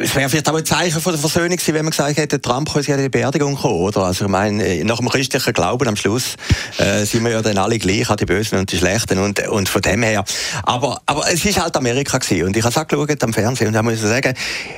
es 0.00 0.14
wäre 0.16 0.28
vielleicht 0.28 0.48
auch 0.48 0.56
ein 0.56 0.64
Zeichen 0.64 1.00
von 1.00 1.12
der 1.12 1.20
Versöhnung 1.20 1.50
gewesen, 1.50 1.74
wenn 1.74 1.84
man 1.84 1.90
gesagt 1.90 2.16
hätte, 2.16 2.40
Trump 2.40 2.72
könnte 2.72 2.96
die 2.96 3.19
Beerdigung 3.20 3.54
kommen, 3.54 3.74
oder? 3.74 4.04
Also 4.04 4.24
ich 4.24 4.30
meine, 4.30 4.64
äh, 4.64 4.82
nach 4.82 4.96
dem 4.96 5.10
christlichen 5.10 5.52
Glauben 5.52 5.86
am 5.86 5.96
Schluss 5.96 6.36
äh, 6.78 7.04
sind 7.04 7.22
wir 7.22 7.32
ja 7.32 7.42
dann 7.42 7.58
alle 7.58 7.78
gleich, 7.78 8.08
die 8.08 8.24
Bösen 8.24 8.58
und 8.58 8.72
die 8.72 8.78
Schlechten 8.78 9.18
und, 9.18 9.46
und 9.48 9.68
von 9.68 9.82
dem 9.82 10.02
her. 10.02 10.24
Aber, 10.62 11.02
aber 11.04 11.24
es 11.30 11.44
ist 11.44 11.60
halt 11.60 11.76
Amerika 11.76 12.16
gewesen 12.16 12.46
und 12.46 12.56
ich 12.56 12.62
habe 12.62 12.70
es 12.70 12.78
auch 12.78 12.86
geschaut 12.86 13.22
am 13.22 13.34
Fernsehen 13.34 13.68
und 13.68 13.74
da 13.74 13.82
muss 13.82 14.00
sagen, 14.00 14.32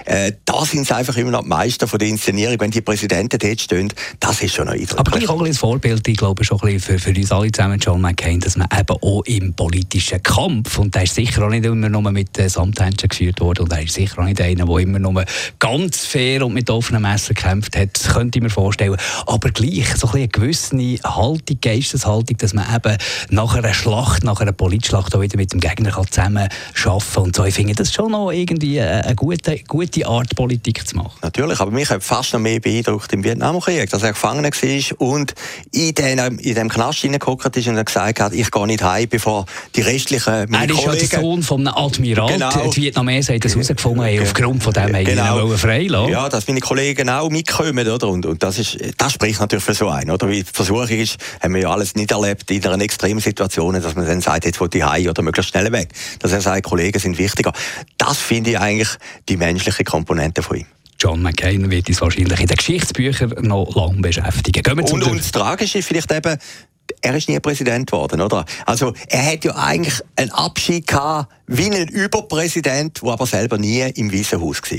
äh, 0.06 0.32
da 0.44 0.64
sind 0.64 0.88
sie 0.88 0.94
einfach 0.94 1.16
immer 1.16 1.30
noch 1.30 1.42
die 1.42 1.48
Meister 1.48 1.86
von 1.86 2.00
der 2.00 2.08
Inszenierung, 2.08 2.58
wenn 2.58 2.72
die 2.72 2.80
Präsidenten 2.80 3.38
dort 3.38 3.60
stehen, 3.60 3.92
das 4.18 4.42
ist 4.42 4.54
schon 4.54 4.66
ein 4.66 4.72
eindrücklich. 4.80 4.98
Aber 4.98 5.10
gleich 5.12 5.28
auch 5.28 5.42
ein 5.42 5.54
Vorbild, 5.54 6.08
ich 6.08 6.16
glaube 6.16 6.44
schon 6.44 6.60
ein 6.62 6.80
für, 6.80 6.98
für 6.98 7.10
uns 7.10 7.30
alle 7.30 7.52
zusammen, 7.52 7.78
John 7.78 8.00
McCain, 8.00 8.40
dass 8.40 8.56
man 8.56 8.66
eben 8.76 8.96
auch 9.00 9.22
im 9.26 9.54
politischen 9.54 10.20
Kampf, 10.20 10.78
und 10.78 10.96
der 10.96 11.04
ist 11.04 11.14
sicher 11.14 11.44
auch 11.44 11.50
nicht 11.50 11.64
immer 11.64 11.88
nur 11.88 12.10
mit 12.10 12.36
äh, 12.40 12.48
Samthändchen 12.48 13.08
geführt 13.08 13.40
worden 13.40 13.62
und 13.62 13.72
er 13.72 13.84
ist 13.84 13.94
sicher 13.94 14.18
auch 14.18 14.24
nicht 14.24 14.40
einer, 14.40 14.66
der 14.66 14.76
immer 14.78 14.98
nur 14.98 15.24
ganz 15.60 15.98
fair 16.06 16.44
und 16.44 16.54
mit 16.54 16.68
offenem 16.70 17.02
Messer 17.02 17.34
gekämpft 17.34 17.76
hat, 17.76 18.00
könnte 18.12 18.31
ich 18.38 18.42
mir 18.42 18.50
vorstellen. 18.50 18.96
Aber 19.26 19.50
gleich 19.50 19.94
so 19.96 20.08
ein 20.12 20.22
eine 20.22 20.28
gewisse 20.28 20.76
Haltung, 21.04 21.58
Geisteshaltung, 21.60 22.36
dass 22.38 22.54
man 22.54 22.64
eben 22.74 22.96
nach 23.30 23.54
einer 23.54 23.74
Schlacht, 23.74 24.24
nach 24.24 24.40
einer 24.40 24.52
Politschlacht 24.52 25.14
auch 25.14 25.20
wieder 25.20 25.36
mit 25.36 25.52
dem 25.52 25.60
Gegner 25.60 25.90
kann 25.90 26.06
zusammen 26.10 26.48
kann. 26.74 27.00
Und 27.16 27.36
so, 27.36 27.44
ich 27.44 27.54
finde 27.54 27.74
das 27.74 27.92
schon 27.92 28.12
noch 28.12 28.30
irgendwie 28.30 28.80
eine 28.80 29.14
gute, 29.14 29.58
gute 29.66 30.06
Art, 30.06 30.34
Politik 30.36 30.86
zu 30.86 30.96
machen. 30.96 31.12
Natürlich, 31.22 31.60
aber 31.60 31.70
mich 31.70 31.90
hat 31.90 32.02
fast 32.02 32.32
noch 32.32 32.40
mehr 32.40 32.60
beeindruckt 32.60 33.12
im 33.12 33.24
Vietnamkrieg, 33.24 33.90
dass 33.90 34.02
er 34.02 34.10
gefangen 34.10 34.44
war 34.44 35.00
und 35.00 35.34
in, 35.72 35.94
den, 35.94 36.38
in 36.38 36.54
dem 36.54 36.68
Knast 36.68 37.00
hineingehockt 37.00 37.56
ist 37.56 37.68
und 37.68 37.84
gesagt 37.84 38.20
hat, 38.20 38.32
ich 38.32 38.50
gehe 38.50 38.66
nicht 38.66 38.82
heim, 38.82 39.08
bevor 39.08 39.46
die 39.74 39.82
restlichen 39.82 40.52
Er 40.52 40.70
ist 40.70 40.84
ja 40.84 40.94
der 40.94 41.20
Sohn 41.20 41.42
von 41.42 41.66
einem 41.66 41.76
Admiral. 41.76 42.32
Genau. 42.32 42.70
Die 42.70 42.82
Vietnamesen 42.82 43.34
haben 43.34 43.40
das 43.40 43.54
herausgefunden, 43.54 44.06
genau. 44.06 44.22
aufgrund 44.22 44.62
von 44.62 44.72
dem 44.72 45.04
genau. 45.04 45.22
haben 45.22 45.58
frei 45.58 45.82
Ja, 45.82 46.28
dass 46.28 46.46
meine 46.48 46.60
Kollegen 46.60 47.08
auch 47.08 47.30
mitkommen, 47.30 47.88
oder? 47.88 48.08
Und, 48.08 48.21
und 48.26 48.42
das, 48.42 48.58
ist, 48.58 48.78
das 48.98 49.12
spricht 49.12 49.40
natürlich 49.40 49.64
für 49.64 49.74
so 49.74 49.88
einen. 49.88 50.10
Oder? 50.10 50.28
Wie 50.28 50.42
die 50.42 50.50
Versuchung 50.52 50.88
ist, 50.88 51.18
haben 51.40 51.54
wir 51.54 51.62
ja 51.62 51.70
alles 51.70 51.94
nicht 51.94 52.10
erlebt 52.10 52.50
in 52.50 52.64
einer 52.66 52.82
extremen 52.82 53.20
Situation, 53.20 53.74
dass 53.80 53.94
man 53.94 54.06
dann 54.06 54.20
sagt, 54.20 54.44
jetzt 54.44 54.60
will 54.60 54.68
ich 54.72 54.82
heim 54.82 55.08
oder 55.08 55.22
möglichst 55.22 55.50
schnell 55.50 55.70
weg. 55.72 55.90
Dass 56.20 56.32
er 56.32 56.40
sagt, 56.40 56.64
Kollegen 56.64 56.98
sind 56.98 57.18
wichtiger. 57.18 57.52
Das 57.98 58.18
finde 58.18 58.50
ich 58.50 58.58
eigentlich 58.58 58.90
die 59.28 59.36
menschliche 59.36 59.84
Komponente 59.84 60.42
von 60.42 60.58
ihm. 60.58 60.66
John 60.98 61.20
McCain 61.20 61.68
wird 61.68 61.88
uns 61.88 62.00
wahrscheinlich 62.00 62.40
in 62.40 62.46
den 62.46 62.56
Geschichtsbüchern 62.56 63.34
noch 63.40 63.74
lange 63.74 64.00
beschäftigen. 64.00 64.62
Gehen 64.62 64.78
wir 64.78 64.92
und, 64.92 65.02
und 65.02 65.18
das 65.18 65.32
Tragische 65.32 65.78
ist 65.78 65.88
vielleicht 65.88 66.12
eben, 66.12 66.38
er 67.00 67.16
ist 67.16 67.28
nie 67.28 67.40
Präsident 67.40 67.90
geworden, 67.90 68.20
oder? 68.20 68.44
Also 68.66 68.92
er 69.08 69.32
hat 69.32 69.44
ja 69.44 69.54
eigentlich 69.56 70.00
einen 70.16 70.30
Abschied 70.30 70.86
gehabt 70.86 71.32
wie 71.52 71.70
ein 71.70 71.88
Überpräsident, 71.88 73.02
der 73.02 73.10
aber 73.10 73.26
selber 73.26 73.58
nie 73.58 73.82
im 73.94 74.12
Weißen 74.12 74.40
Haus 74.40 74.62
war. 74.62 74.78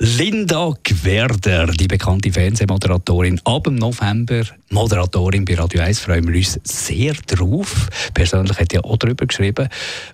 Linda 0.00 0.74
Gwerder, 0.84 1.66
die 1.66 1.88
bekannte 1.88 2.30
Fernsehmoderatorin, 2.30 3.40
ab 3.44 3.64
dem 3.64 3.74
November 3.74 4.44
Moderatorin 4.70 5.44
bei 5.44 5.54
Radio 5.56 5.80
1, 5.80 5.98
freuen 5.98 6.28
wir 6.28 6.36
uns 6.36 6.60
sehr 6.62 7.14
drauf. 7.26 7.88
Persönlich 8.14 8.60
hat 8.60 8.72
ja 8.72 8.84
auch 8.84 8.98
darüber 8.98 9.26
geschrieben, 9.26 9.68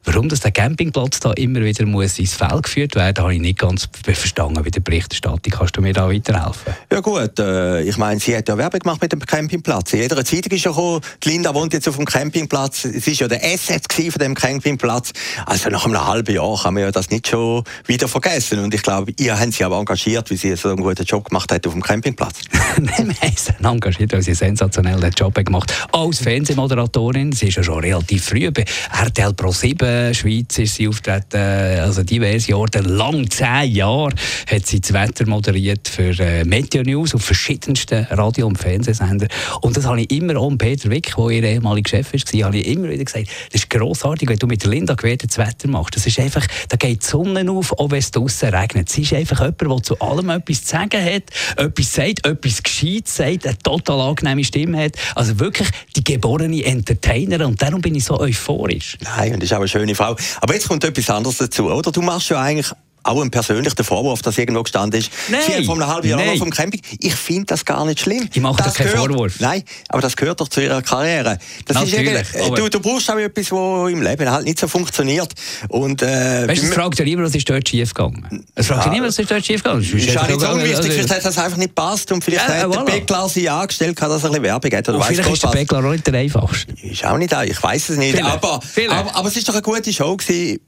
warum 0.05 0.31
das 0.31 0.41
der 0.41 0.53
Campingplatz 0.53 1.21
da 1.21 1.33
immer 1.33 1.61
wieder 1.61 1.85
muss 1.85 2.19
ins 2.19 2.35
Feld 2.35 2.62
geführt 2.62 2.95
werden, 2.95 3.23
habe 3.23 3.35
ich 3.35 3.41
nicht 3.41 3.59
ganz 3.59 3.88
verstanden 4.03 4.62
bei 4.62 4.71
der 4.71 4.81
Berichterstattung. 4.81 5.53
Kannst 5.53 5.76
du 5.76 5.83
mir 5.83 5.93
da 5.93 6.09
weiterhelfen? 6.09 6.73
Ja 6.91 7.00
gut, 7.00 7.38
äh, 7.38 7.83
ich 7.83 7.99
meine, 7.99 8.21
sie 8.21 8.35
hat 8.37 8.49
ja 8.49 8.57
Werbung 8.57 8.81
gemacht 8.81 9.03
mit 9.03 9.12
dem 9.12 9.21
Campingplatz. 9.21 9.93
In 9.93 10.00
jeder 10.00 10.25
Zeitung 10.25 10.53
ist 10.53 10.64
ja 10.64 10.71
gekommen, 10.71 11.00
die 11.23 11.29
Linda 11.29 11.53
wohnt 11.53 11.75
jetzt 11.75 11.88
auf 11.88 11.97
dem 11.97 12.07
Campingplatz. 12.07 12.87
Es 12.87 13.07
ist 13.07 13.21
ja 13.21 13.29
der 13.29 13.45
Asset 13.45 13.93
von 13.93 14.19
dem 14.21 14.35
Campingplatz. 14.35 15.12
Also 15.45 15.69
nach 15.75 15.87
einem 15.87 16.07
halben 16.07 16.33
Jahr 16.33 16.57
kann 16.62 16.75
man 16.75 16.85
ja 16.85 16.93
das 16.93 17.11
nicht 17.11 17.26
schon 17.26 17.64
wieder 17.85 18.07
vergessen. 18.07 18.61
Und 18.61 18.73
ich 18.73 18.83
glaube, 18.83 19.12
ihr 19.19 19.38
habt 19.38 19.52
sie 19.52 19.64
aber 19.64 19.76
engagiert, 19.76 20.31
wie 20.31 20.37
sie 20.37 20.54
so 20.54 20.69
einen 20.69 20.81
guten 20.81 21.04
Job 21.04 21.28
gemacht 21.28 21.50
hat 21.50 21.66
auf 21.66 21.73
dem 21.73 21.83
Campingplatz. 21.83 22.38
Nein, 22.81 23.09
wir 23.09 23.28
haben 23.28 23.37
sie 23.37 23.64
engagiert, 23.64 24.12
weil 24.12 24.23
sie 24.23 24.31
einen 24.31 24.37
sensationellen 24.57 25.11
Job 25.11 25.35
gemacht 25.35 25.75
Als 25.90 26.21
Fernsehmoderatorin, 26.21 27.33
sie 27.33 27.49
ist 27.49 27.57
ja 27.57 27.64
schon 27.64 27.81
relativ 27.81 28.25
früh 28.25 28.52
bei 28.52 28.64
RTL 29.00 29.35
Pro 29.35 29.50
7 29.50 30.14
Schweiz 30.14 30.59
ist 30.59 30.76
sie 30.76 30.87
auftreten, 30.87 31.38
also 31.81 32.04
diverse 32.04 32.52
Jahre, 32.52 32.81
lang 32.85 33.28
zehn 33.28 33.73
Jahre 33.73 34.14
hat 34.49 34.66
sie 34.66 34.81
das 34.81 34.93
Wetter 34.93 35.26
moderiert 35.26 35.88
für 35.88 36.16
äh, 36.21 36.45
Meteo 36.45 36.85
News 36.85 37.16
auf 37.16 37.23
verschiedensten 37.23 38.04
Radio- 38.11 38.47
und 38.47 38.59
Fernsehsendern. 38.59 39.28
Und 39.61 39.76
das 39.76 39.87
habe 39.87 40.02
ich 40.02 40.11
immer 40.12 40.37
auch 40.37 40.52
Peter 40.57 40.88
Wick, 40.88 41.14
der 41.16 41.31
ihr 41.31 41.43
ehemaliger 41.43 41.88
Chef 41.88 42.12
war, 42.12 42.47
habe 42.47 42.59
ich 42.59 42.66
immer 42.69 42.88
wieder 42.90 43.04
gesagt, 43.04 43.26
das 43.50 43.62
ist 43.62 43.71
grossartig, 43.71 44.28
wenn 44.28 44.38
du 44.38 44.47
mit 44.47 44.64
Linda 44.64 44.95
das 44.95 45.38
Wetter 45.38 45.54
machst. 45.67 45.97
Das 45.97 46.07
ist 46.07 46.19
einfach, 46.19 46.47
da 46.69 46.77
geht 46.77 47.03
die 47.03 47.07
Sonne 47.07 47.51
auf, 47.51 47.73
auch 47.73 47.91
wenn 47.91 47.99
es 47.99 48.11
draußen 48.11 48.55
regnet. 48.55 48.89
Sie 48.89 49.03
ist 49.03 49.13
einfach 49.13 49.41
jemand, 49.41 49.61
der 49.61 49.83
zu 49.83 49.99
allem 50.01 50.31
etwas 50.31 50.65
zu 50.65 50.71
sagen 50.71 51.05
hat, 51.05 51.25
etwas 51.57 51.93
sagt, 51.93 52.27
etwas 52.27 52.63
gescheit 52.63 53.09
sagt, 53.09 53.47
eine 53.47 53.59
total 53.59 54.01
angenehme 54.01 54.45
Stimme 54.45 54.85
hat. 54.85 54.97
Also 55.15 55.39
wirklich 55.41 55.69
die 55.97 56.05
geborene 56.05 56.65
Entertainerin. 56.65 57.47
Und 57.47 57.63
darum 57.63 57.81
bin 57.81 57.95
ich 57.95 58.05
so 58.05 58.19
euphorisch. 58.19 58.99
Nein, 59.01 59.35
und 59.35 59.43
das 59.43 59.51
ist 59.51 59.53
auch 59.53 59.59
eine 59.59 59.69
schöne 59.69 59.95
Frau. 59.95 60.17
Aber 60.41 60.55
jetzt 60.55 60.69
kommt 60.69 60.85
etwas 60.85 61.11
anderes 61.11 61.39
dazu, 61.39 61.71
oder? 61.71 61.91
Du 61.93 62.03
machst 62.03 62.31
ja 62.31 62.41
eigentlich 62.41 62.71
auch 63.05 63.23
ein 63.23 63.31
persönlicher 63.31 63.85
Vorwurf, 63.85 64.23
dass 64.23 64.39
irgendwo 64.39 64.63
gestanden 64.63 65.01
ist. 65.01 65.11
Nein, 65.29 65.41
Sie 65.47 65.55
haben 65.55 65.65
vor 65.65 65.75
einem 65.75 65.87
halben 65.87 66.09
Jahr 66.09 66.25
noch 66.25 66.37
vom 66.37 66.51
Camping. 66.51 66.81
Ich 67.01 67.15
finde 67.15 67.47
das 67.47 67.65
gar 67.65 67.85
nicht 67.85 68.01
schlimm. 68.01 68.29
Ich 68.33 68.41
mache 68.41 68.63
das 68.63 68.75
keinen 68.75 68.89
Vorwurf. 68.89 69.39
Nein, 69.41 69.63
aber 69.89 70.03
das 70.03 70.17
gehört 70.17 70.41
doch 70.41 70.49
zu 70.49 70.61
Ihrer 70.61 70.83
Karriere. 70.83 71.39
Das 71.67 71.77
Natürlich, 71.77 72.13
ist 72.13 72.35
du, 72.35 72.69
du 72.69 72.81
brauchst 72.81 73.11
auch 73.11 73.19
etwas, 73.19 73.53
was 73.53 73.91
im 73.91 74.03
Leben 74.03 74.31
halt 74.31 74.45
nicht 74.45 74.59
so 74.59 74.67
funktioniert. 74.69 75.33
Und, 75.69 76.03
äh, 76.03 76.49
weißt 76.49 76.63
du, 76.63 76.67
es 76.67 76.75
fragt 76.75 76.99
ja 76.99 77.05
niemand, 77.05 77.29
was 77.29 77.35
ist 77.35 77.49
dort 77.49 77.69
schiefgegangen. 77.69 78.45
Es 78.55 78.67
fragt 78.67 78.87
ja 78.87 78.93
niemand, 78.93 79.09
was 79.11 79.19
ist 79.19 79.31
dort 79.31 79.45
schiefgegangen. 79.45 79.83
Das 79.83 79.93
ist, 79.93 80.09
ist 80.09 80.19
auch 80.19 80.27
nicht 80.27 80.41
so 80.41 80.49
unwichtig. 80.49 80.77
Also, 80.77 80.91
vielleicht 80.91 81.11
hat 81.11 81.25
das 81.25 81.39
einfach 81.39 81.59
nicht 81.59 81.75
passt 81.75 82.11
und 82.13 82.25
vielleicht 82.25 82.49
ja, 82.49 82.55
hat 82.55 82.65
voilà. 82.67 82.85
der 82.85 82.93
Beckler 82.93 83.29
sich 83.29 83.51
angestellt, 83.51 84.01
dass 84.01 84.09
er 84.09 84.15
ein 84.15 84.21
bisschen 84.21 84.43
Werbung 84.43 84.73
hat. 84.73 84.89
Oder 84.89 85.03
vielleicht 85.03 85.31
ist 85.31 85.43
der 85.43 85.49
Beckler 85.49 85.79
auch 85.79 85.93
nicht 85.93 86.07
der 86.07 86.15
einfachste. 86.15 86.73
Ist 86.83 87.05
auch 87.05 87.19
nicht 87.19 87.35
Ich 87.45 87.63
weiß 87.63 87.91
es 87.91 87.99
nicht. 87.99 88.23
Aber, 88.23 88.61
aber, 88.91 89.17
aber, 89.17 89.29
es 89.29 89.37
ist 89.37 89.49
doch 89.49 89.55
eine 89.55 89.63
gute 89.63 89.93
Show 89.93 90.17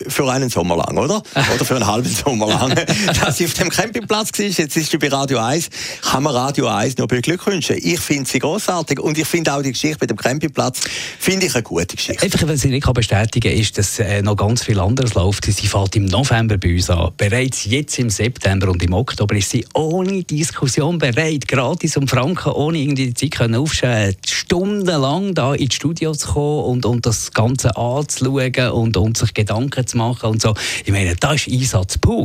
für 0.09 0.31
einen 0.31 0.50
Sommer 0.50 0.76
lang, 0.76 0.97
oder? 0.99 1.23
oder 1.55 1.64
für 1.64 1.76
einen 1.76 1.87
halben 1.87 2.09
Sommer 2.09 2.25
lang. 2.35 2.75
dass 3.21 3.37
sie 3.37 3.45
auf 3.45 3.54
dem 3.54 3.68
Campingplatz 3.68 4.38
war. 4.38 4.47
Jetzt 4.47 4.76
ist 4.76 4.90
sie 4.90 4.99
bei 4.99 5.09
Radio 5.09 5.38
1. 5.38 5.68
Kann 6.02 6.23
man 6.23 6.35
Radio 6.35 6.68
1 6.68 6.99
nur 6.99 7.06
beglückwünschen. 7.06 7.76
Ich 7.80 8.00
finde 8.00 8.28
sie 8.28 8.38
großartig 8.38 9.00
und 9.00 9.16
ich 9.16 9.26
finde 9.26 9.54
auch 9.54 9.62
die 9.62 9.73
Geschichte 9.73 9.99
mit 10.00 10.11
dem 10.11 10.16
Campingplatz 10.16 10.80
finde 11.18 11.47
ich 11.47 11.54
eine 11.54 11.62
gute 11.62 11.97
Geschichte. 11.97 12.23
Einfach, 12.23 12.47
was 12.49 12.64
ich 12.64 12.71
nicht 12.71 12.92
bestätigen 12.92 13.50
kann, 13.50 13.61
ist, 13.61 13.78
dass 13.78 13.99
äh, 13.99 14.23
noch 14.23 14.37
ganz 14.37 14.64
viel 14.64 14.80
anderes 14.80 15.14
läuft. 15.14 15.45
Sie 15.45 15.66
fällt 15.66 15.97
im 15.97 16.06
November 16.06 16.59
bei 16.59 16.75
uns 16.75 16.90
an. 16.90 17.12
Bereits 17.16 17.64
jetzt 17.64 17.99
im 17.99 18.11
September 18.11 18.71
und 18.71 18.83
im 18.83 18.92
Oktober 18.92 19.35
ist 19.37 19.50
sie 19.50 19.66
ohne 19.75 20.25
Diskussion 20.25 20.99
bereit, 20.99 21.47
gratis 21.47 21.97
um 21.97 22.09
Franken, 22.09 22.52
ohne 22.52 22.78
irgendwie 22.78 23.12
die 23.12 23.14
Zeit 23.14 23.33
können 23.33 23.56
aufschauen, 23.56 24.14
stundenlang 24.26 25.35
da 25.35 25.54
ins 25.54 25.75
Studio 25.75 26.12
zu 26.12 26.28
kommen 26.28 26.64
und, 26.64 26.87
und 26.87 27.06
das 27.06 27.33
Ganze 27.33 27.76
anzuschauen 27.76 28.71
und, 28.73 28.97
und 28.97 29.16
sich 29.16 29.35
Gedanken 29.35 29.87
zu 29.87 29.97
machen 29.97 30.30
und 30.30 30.42
so. 30.42 30.54
Ich 30.85 30.92
meine, 30.92 31.14
das 31.16 31.47
ist 31.47 31.52
Einsatz 31.52 31.99
pur 31.99 32.15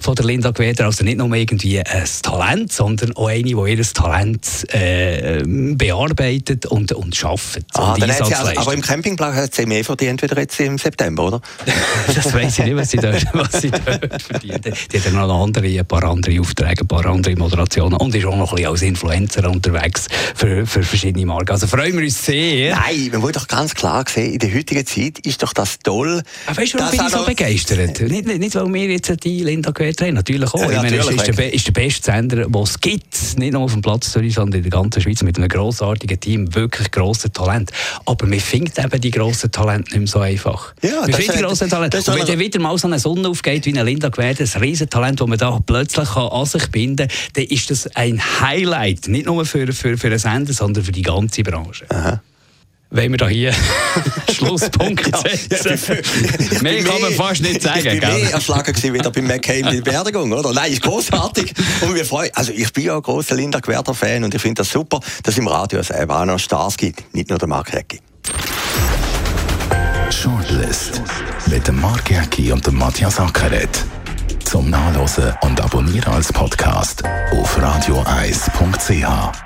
von 0.00 0.14
der 0.14 0.24
Linda 0.24 0.50
Gweder. 0.50 0.86
Also 0.86 1.04
nicht 1.04 1.18
nur 1.18 1.32
irgendwie 1.34 1.80
ein 1.80 2.04
Talent, 2.22 2.72
sondern 2.72 3.12
auch 3.16 3.28
eine, 3.28 3.42
die 3.42 3.50
ihr 3.52 3.82
Talent 3.82 4.74
äh, 4.74 5.42
bearbeitet 5.46 6.66
und, 6.66 6.92
und 6.92 7.14
schafft. 7.14 7.60
Ah, 7.74 7.94
und 7.94 8.02
also, 8.02 8.24
aber 8.56 8.74
im 8.74 8.80
Campingplatz 8.80 9.36
hat 9.36 9.54
sie 9.54 9.66
mehr 9.66 9.84
verdient 9.84 10.22
wieder 10.22 10.38
jetzt 10.38 10.58
im 10.60 10.78
September, 10.78 11.24
oder? 11.24 11.40
das 12.14 12.32
weiß 12.32 12.58
ich 12.58 12.64
nicht, 12.64 12.76
was 12.76 12.90
sie 12.90 12.98
dort, 12.98 13.24
was 13.32 13.60
sie 13.60 13.70
dort 13.70 14.22
verdient. 14.22 14.66
Die 14.92 15.00
hat 15.00 15.12
noch 15.12 15.42
andere, 15.42 15.66
ein 15.66 15.86
paar 15.86 16.04
andere 16.04 16.40
Aufträge, 16.40 16.82
ein 16.82 16.88
paar 16.88 17.06
andere 17.06 17.36
Moderationen 17.36 17.94
und 17.94 18.14
ist 18.14 18.24
auch 18.24 18.36
noch 18.36 18.52
ein 18.52 18.56
bisschen 18.56 18.70
als 18.70 18.82
Influencer 18.82 19.50
unterwegs 19.50 20.06
für, 20.34 20.66
für 20.66 20.82
verschiedene 20.82 21.26
Marken. 21.26 21.50
Also 21.52 21.66
freuen 21.66 21.96
wir 21.96 22.04
uns 22.04 22.24
sehr. 22.24 22.76
Nein, 22.76 23.08
man 23.12 23.20
muss 23.20 23.32
doch 23.32 23.48
ganz 23.48 23.74
klar 23.74 24.04
sehen, 24.08 24.32
in 24.32 24.38
der 24.38 24.54
heutigen 24.54 24.86
Zeit 24.86 25.18
ist 25.20 25.42
doch 25.42 25.52
das 25.52 25.78
toll. 25.80 26.22
Aber 26.46 26.56
weißt 26.56 26.74
du, 26.74 26.78
warum 26.78 26.90
bin 26.96 27.06
ich 27.06 27.12
so 27.12 27.24
begeistert? 27.24 28.00
Nicht, 28.00 28.26
nicht, 28.26 28.54
weil 28.54 28.72
wir 28.72 28.86
jetzt 28.86 29.24
die 29.26 29.42
Linda 29.42 29.72
haben, 29.78 30.14
natürlich 30.14 30.54
auch. 30.54 30.60
Ja, 30.60 30.70
ich 30.70 30.76
meine, 30.76 30.96
es 30.98 31.08
ist 31.08 31.38
der, 31.38 31.52
ist 31.52 31.66
der 31.66 31.72
beste 31.72 32.12
Sender, 32.12 32.44
den 32.44 32.54
es 32.54 32.80
gibt, 32.80 33.38
nicht 33.38 33.52
nur 33.52 33.62
auf 33.62 33.72
dem 33.72 33.82
Platz 33.82 34.12
Zürich, 34.12 34.34
sondern 34.34 34.58
in 34.58 34.70
der 34.70 34.70
ganzen 34.70 35.02
Schweiz, 35.02 35.22
mit 35.22 35.36
einem 35.36 35.48
grossartigen 35.48 36.18
Team, 36.20 36.54
wirklich 36.54 36.90
grosses 36.90 37.32
Talent. 37.32 37.72
Aber 38.04 38.26
man 38.26 38.40
findet 38.40 38.78
eben 38.78 39.00
die 39.00 39.10
grossen 39.10 39.50
Talente 39.50 39.90
nicht 39.90 39.98
mehr 39.98 40.06
so 40.06 40.20
einfach. 40.20 40.74
Ja, 40.82 41.00
man 41.00 41.12
findet 41.12 41.36
die 41.36 41.42
grossen 41.42 41.68
Talente. 41.68 41.98
Und 41.98 42.06
wenn 42.06 42.26
dann 42.26 42.38
wieder 42.38 42.60
mal 42.60 42.78
so 42.78 42.86
eine 42.86 42.98
Sonne 42.98 43.28
aufgeht, 43.28 43.66
wie 43.66 43.70
eine 43.70 43.82
Linda 43.82 44.08
Gwerde, 44.08 44.44
ein 44.44 44.60
Riesentalent, 44.60 45.20
das 45.20 45.26
man 45.26 45.38
da 45.38 45.58
plötzlich 45.64 46.08
kann 46.08 46.28
an 46.28 46.46
sich 46.46 46.70
binden 46.70 47.08
kann, 47.08 47.18
dann 47.34 47.44
ist 47.44 47.70
das 47.70 47.88
ein 47.96 48.20
Highlight, 48.40 49.08
nicht 49.08 49.26
nur 49.26 49.44
für, 49.44 49.72
für, 49.72 49.98
für 49.98 50.06
einen 50.06 50.18
Sender, 50.18 50.52
sondern 50.52 50.84
für 50.84 50.92
die 50.92 51.02
ganze 51.02 51.42
Branche. 51.42 51.86
Aha 51.88 52.20
wenn 52.90 53.10
wir 53.10 53.18
da 53.18 53.28
hier 53.28 53.52
Schlusspunkt 54.32 55.04
setzen. 55.16 56.02
Ja, 56.52 56.62
mehr 56.62 56.84
kann 56.84 57.00
man 57.00 57.12
fast 57.12 57.42
nicht 57.42 57.62
sagen. 57.62 57.78
Ich 57.78 58.00
bin 58.00 58.00
mehr 58.00 58.32
erschlagen 58.32 58.74
wieder 58.94 59.10
beim 59.10 59.26
McCain 59.26 59.64
mit 59.64 59.84
Beerdigung, 59.84 60.32
oder? 60.32 60.52
Nein, 60.52 60.72
ist 60.72 60.82
großartig. 60.82 61.52
Und 61.80 61.94
wir 61.94 62.04
freuen, 62.04 62.30
also 62.34 62.52
ich 62.52 62.72
bin 62.72 62.84
ja 62.84 62.96
ein 62.96 63.02
großer 63.02 63.34
Linda 63.34 63.60
Gewerder 63.60 63.94
Fan 63.94 64.24
und 64.24 64.34
ich 64.34 64.40
finde 64.42 64.60
das 64.62 64.70
super, 64.70 65.00
dass 65.22 65.34
es 65.34 65.38
im 65.38 65.48
Radio 65.48 65.82
selber 65.82 66.20
auch 66.20 66.24
noch 66.24 66.38
Stars 66.38 66.76
gibt, 66.76 67.14
nicht 67.14 67.30
nur 67.30 67.38
der 67.38 67.48
Mark 67.48 67.72
Hecki. 67.72 68.00
Shortlist 70.10 71.02
mit 71.46 71.66
dem 71.66 71.80
Mark 71.80 72.10
Hecki 72.10 72.52
und 72.52 72.66
dem 72.66 72.76
Matthias 72.76 73.18
Ackeret. 73.18 73.84
Zum 74.44 74.70
Nachlesen 74.70 75.34
und 75.42 75.60
Abonnieren 75.60 76.12
als 76.12 76.32
Podcast 76.32 77.02
auf 77.32 77.60
radioeis.ch. 77.60 79.45